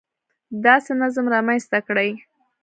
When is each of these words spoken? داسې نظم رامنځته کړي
داسې 0.65 0.91
نظم 1.01 1.25
رامنځته 1.35 1.79
کړي 1.87 2.09